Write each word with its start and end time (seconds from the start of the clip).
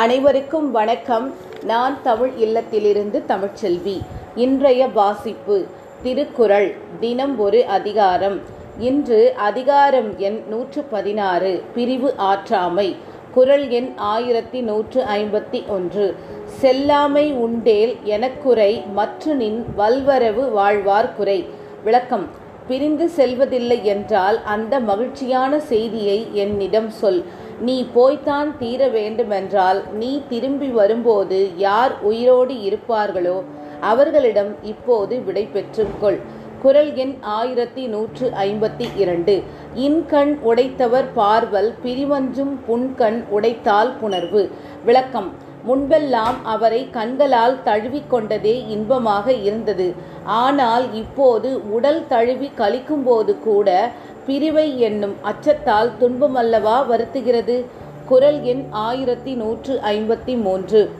அனைவருக்கும் 0.00 0.70
வணக்கம். 0.70 1.34
நான் 1.64 1.98
தமிழ் 2.02 2.30
இல்லத்திலிருந்து 2.38 3.22
தமிழ்ச்செல்வி. 3.28 4.00
இன்றைய 4.34 4.88
வாசிப்பு 4.88 5.66
திருக்குறள் 6.02 6.76
தினம் 7.00 7.38
ஒரு 7.38 7.66
அதிகாரம். 7.66 8.40
இன்று 8.78 9.34
அதிகாரம் 9.36 10.18
எண் 10.18 10.42
நூற்று 10.48 10.82
பதினாறு 10.82 11.62
பிரிவு 11.74 12.14
ஆற்றாமை. 12.18 12.96
குறள் 13.32 13.68
எண் 13.68 13.92
ஆயிரத்தி 13.96 14.60
நூற்று 14.60 15.04
ஐம்பத்தி 15.04 15.66
ஒன்று. 15.68 16.16
செல்லாமை 16.44 17.32
உண்டேல் 17.32 17.96
எனக்குறை 18.04 18.92
மற்று 18.92 19.34
நின் 19.34 19.66
வல்வரவு 19.76 20.50
வாழ்வார் 20.50 21.14
குறை. 21.16 21.46
விளக்கம் 21.84 22.28
பிரிந்து 22.68 23.08
செல்வதில்லை 23.08 23.82
என்றால் 23.82 24.42
அந்த 24.44 24.80
மகிழ்ச்சியான 24.80 25.60
செய்தியை 25.60 26.26
என்னிடம் 26.32 26.90
சொல். 26.90 27.24
நீ 27.60 27.86
போய்த்தான் 27.94 28.58
தீர 28.58 28.88
வேண்டுமென்றால் 28.88 29.82
நீ 29.92 30.22
திரும்பி 30.28 30.68
வரும்போது 30.68 31.50
யார் 31.56 32.02
உயிரோடு 32.02 32.54
இருப்பார்களோ 32.54 33.42
அவர்களிடம் 33.80 34.52
இப்போது 34.62 35.22
விடை 35.24 35.48
பெற்றுக்கொள் 35.52 36.18
குரல் 36.62 36.94
எண் 36.94 37.14
ஆயிரத்தி 37.20 37.86
நூற்று 37.86 38.30
ஐம்பத்தி 38.30 38.86
இரண்டு. 38.96 39.42
இன்கண் 39.74 40.38
உடைத்தவர் 40.40 41.08
பார்வல் 41.16 41.74
பிரிவஞ்சும் 41.84 42.54
புன்கண் 42.66 43.24
உடைத்தால் 43.30 43.92
புணர்வு. 44.02 44.50
விளக்கம். 44.84 45.30
முன்பெல்லாம் 45.66 46.36
அவரை 46.44 46.88
கண்களால் 46.90 47.56
தழுவிக்கொண்டதே 47.64 48.68
இன்பமாக 48.68 49.32
இருந்தது. 49.32 49.94
ஆனால் 50.24 50.94
இப்போது 50.94 51.70
உடல் 51.70 52.04
தழுவி 52.08 52.50
கழிக்கும்போது 52.56 53.38
கூட 53.38 53.90
பிரிவை 54.28 54.80
என்னும் 54.80 55.14
அச்சத்தால் 55.22 55.90
துன்பமல்லவா 56.00 56.86
வருத்துகிறது? 56.86 57.64
குரல் 58.06 58.42
எண் 58.42 58.64
ஆயிரத்தி 58.70 59.34
நூற்று 59.34 59.80
ஐம்பத்தி 59.86 60.40
மூன்று. 60.40 60.90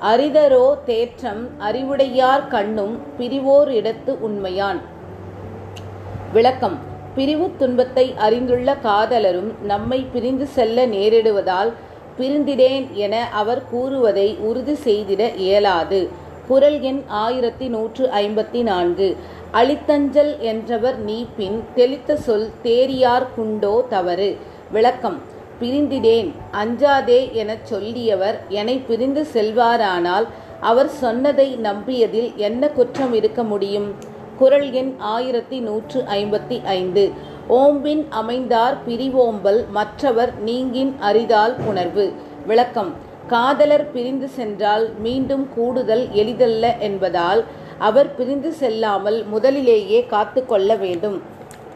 அரிதரோ 0.00 0.84
தேற்றம் 0.84 1.48
அறிவுடையார் 1.58 2.46
கண்ணும் 2.48 3.00
பிரிவோர் 3.18 3.68
இடத்து 3.68 4.12
உண்மையான். 4.20 4.80
விளக்கம். 6.32 6.78
பிரிவு 7.14 7.50
துன்பத்தை 7.58 8.14
அறிந்துள்ள 8.16 8.76
காதலரும் 8.82 9.50
நம்மை 9.62 10.06
பிரிந்து 10.12 10.46
செல்ல 10.46 10.86
நேரிடுவதால் 10.86 11.72
பிரிந்திடேன் 12.18 12.92
என 12.92 13.28
அவர் 13.32 13.62
கூறுவதை 13.70 14.36
உறுதி 14.36 14.76
செய்திட 14.84 15.36
இயலாது. 15.36 16.24
குரல் 16.48 16.80
எண் 16.80 17.02
ஆயிரத்தி 17.06 17.68
நூற்று 17.68 18.08
ஐம்பத்தி 18.08 18.62
நான்கு. 18.62 19.16
அளித்தஞ்சல் 19.56 20.38
என்றவர் 20.38 21.04
நீப்பின் 21.04 21.60
தெளித்த 21.74 22.16
சொல் 22.16 22.48
தேரியார் 22.62 23.26
குண்டோ 23.36 23.86
தவறு. 23.88 24.36
விளக்கம். 24.72 25.18
பிரிந்திடேன். 25.60 26.32
அஞ்சாதே 26.52 27.32
எனச் 27.32 27.74
சொல்லியவர் 27.74 28.38
என்னை 28.48 28.76
பிரிந்து 28.78 29.26
செல்வாரானால் 29.32 30.26
அவர் 30.60 30.88
சொன்னதை 30.88 31.58
நம்பியதில் 31.62 32.34
என்ன 32.34 32.68
குற்றம் 32.68 33.14
இருக்க 33.14 33.42
முடியும்? 33.42 33.94
குரல் 34.38 34.72
எண் 34.72 34.94
ஆயிரத்தி 34.98 35.60
நூற்று 35.60 36.02
ஐம்பத்தி 36.02 36.64
ஐந்து. 36.64 37.10
ஓம்பின் 37.48 38.06
அமைந்தார் 38.10 38.76
பிரிவோம்பல் 38.88 39.68
மற்றவர் 39.70 40.40
நீங்கின் 40.40 40.96
அரிதால் 41.00 41.56
புணர்வு. 41.58 42.12
விளக்கம். 42.46 42.94
காதலர் 43.26 43.92
பிரிந்து 43.92 44.28
சென்றால் 44.28 44.90
மீண்டும் 44.98 45.48
கூடுதல் 45.54 46.08
எளிதல்ல 46.12 46.76
என்பதால் 46.76 47.44
அவர் 47.78 48.14
பிரிந்து 48.14 48.52
செல்லாமல் 48.52 49.24
முதலிலேயே 49.24 50.06
காத்து 50.06 50.46
கொள்ள 50.46 50.74
வேண்டும். 50.74 51.22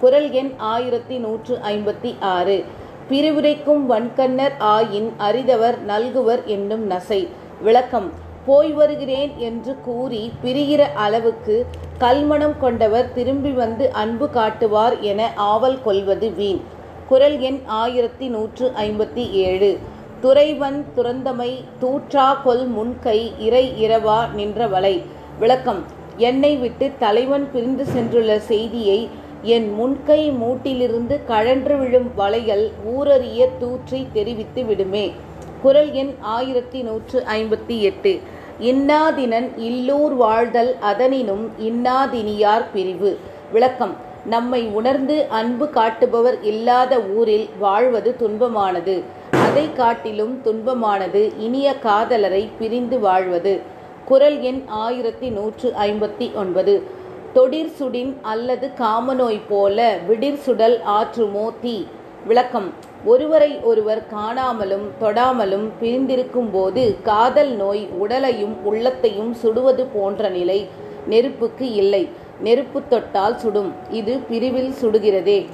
குரல் 0.00 0.30
எண் 0.30 0.52
ஆயிரத்தி 0.56 1.16
நூற்று 1.18 1.58
ஐம்பத்தி 1.68 2.14
ஆறு. 2.20 2.64
பிரிவுரைக்கும் 3.08 3.86
வன்கண்ணர் 3.86 4.52
ஆயின் 4.60 5.10
அரிதவர் 5.18 5.78
நல்குவர் 5.88 6.44
என்னும் 6.44 6.90
நசை. 6.90 7.26
விளக்கம் 7.60 8.12
போய் 8.46 8.70
வருகிறேன் 8.70 9.32
என்று 9.36 9.76
கூறி 9.84 10.32
பிரிகிற 10.44 10.78
அளவுக்கு 10.78 11.66
கல்மணம் 11.98 12.58
கொண்டவர் 12.60 13.12
திரும்பி 13.12 13.50
வந்து 13.50 13.92
அன்பு 13.92 14.30
காட்டுவார் 14.30 15.00
என 15.00 15.32
ஆவல் 15.36 15.82
கொள்வது 15.82 16.30
வீண். 16.30 16.60
குரல் 17.08 17.38
எண் 17.38 17.60
ஆயிரத்தி 17.66 18.28
நூற்று 18.28 18.72
ஐம்பத்தி 18.76 19.30
ஏழு. 19.30 19.78
துறைவன் 20.22 20.84
துறந்தமை 20.96 21.64
தூற்றா 21.80 22.42
கொல் 22.42 22.66
முன்கை 22.66 23.32
இறை 23.38 23.88
இரவா 23.88 24.32
நின்ற 24.32 24.66
வலை 24.66 25.02
விளக்கம். 25.40 25.84
என்னை 26.16 26.56
விட்டு 26.56 26.90
தலைவன் 26.98 27.48
பிரிந்து 27.52 27.84
சென்றுள்ள 27.84 28.36
செய்தியை 28.36 29.08
என் 29.42 29.72
முன்கை 29.72 30.30
மூட்டிலிருந்து 30.30 31.18
கழன்று 31.26 31.76
விழும் 31.76 32.10
வளையல் 32.14 32.70
ஊரறிய 32.96 33.48
தூற்றி 33.58 34.06
தெரிவித்து 34.12 34.64
விடுமே. 34.64 35.12
குரல் 35.62 35.92
எண் 35.92 36.12
ஆயிரத்தி 36.20 36.82
நூற்று 36.82 37.24
ஐம்பத்தி 37.36 37.80
எட்டு. 37.80 38.20
இன்னாதினன் 38.60 39.48
இல்லூர் 39.58 40.14
வாழ்தல் 40.16 40.76
அதனினும் 40.80 41.50
இன்னாதினியார் 41.58 42.64
பிரிவு. 42.72 43.18
விளக்கம். 43.52 43.96
நம்மை 44.26 44.62
உணர்ந்து 44.66 45.26
அன்பு 45.28 45.68
காட்டுபவர் 45.68 46.42
இல்லாத 46.42 47.00
ஊரில் 47.00 47.48
வாழ்வது 47.58 48.16
துன்பமானது. 48.20 49.02
அதை 49.32 49.72
காட்டிலும் 49.72 50.40
துன்பமானது 50.44 51.32
இனிய 51.38 51.74
காதலரை 51.84 52.48
பிரிந்து 52.58 53.00
வாழ்வது. 53.00 53.78
குரல் 54.10 54.40
எண் 54.40 54.62
ஆயிரத்தி 54.66 55.28
நூற்று 55.28 55.72
ஐம்பத்தி 55.80 56.34
ஒன்பது. 56.34 56.82
தொடிர் 57.32 57.72
சுடின் 57.78 58.14
அல்லது 58.22 58.70
காமநோய் 58.78 59.40
போல 59.48 59.98
விடிர் 60.08 60.38
சுடல் 60.38 60.80
ஆற்றுமோ 60.86 61.52
தீ. 61.60 61.84
விளக்கம். 62.26 62.72
ஒருவரை 63.04 63.58
ஒருவர் 63.62 64.02
காணாமலும் 64.14 64.86
தொடாமலும் 65.00 65.68
பிரிந்திருக்கும் 65.80 66.50
போது 66.50 66.96
காதல் 67.02 67.52
நோய் 67.52 67.88
உடலையும் 67.98 68.56
உள்ளத்தையும் 68.64 69.36
சுடுவது 69.42 69.86
போன்ற 69.92 70.28
நிலை 70.28 70.68
நெருப்புக்கு 71.06 71.72
இல்லை. 71.72 72.08
நெருப்பு 72.40 72.82
தொட்டால் 72.88 73.38
சுடும். 73.38 73.72
இது 73.90 74.18
பிரிவில் 74.18 74.74
சுடுகிறதே. 74.82 75.46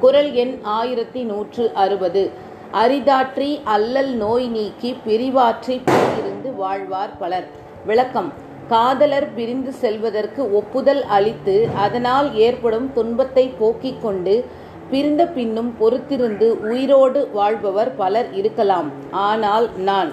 குரல் 0.00 0.32
எண் 0.32 0.58
ஆயிரத்தி 0.62 1.22
நூற்று 1.22 1.70
அறுபது. 1.74 2.30
அரிதாற்றி 2.72 3.60
அல்லல் 3.64 4.14
நோய் 4.14 4.48
நீக்கி 4.48 4.96
பிரிவாற்றி 5.04 5.80
போயிருந்து 5.86 6.49
வாழ்வார் 6.62 7.12
பலர். 7.22 7.48
விளக்கம். 7.90 8.30
காதலர் 8.72 9.26
பிரிந்து 9.36 9.72
செல்வதற்கு 9.82 10.42
ஒப்புதல் 10.58 11.00
அளித்து 11.16 11.54
அதனால் 11.84 12.28
ஏற்படும் 12.46 12.88
துன்பத்தை 12.96 13.44
போக்கிக் 13.60 14.02
கொண்டு 14.02 14.34
பிரிந்த 14.92 15.22
பின்னும் 15.36 15.70
பொறுத்திருந்து 15.80 16.46
உயிரோடு 16.68 17.20
வாழ்பவர் 17.38 17.90
பலர் 18.00 18.28
இருக்கலாம். 18.40 18.88
ஆனால் 19.26 19.66
நான் 19.88 20.10